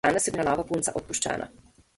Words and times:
Danes 0.05 0.27
je 0.27 0.31
bila 0.35 0.45
nova 0.47 0.65
punca 0.71 0.95
odpuščena. 1.01 1.51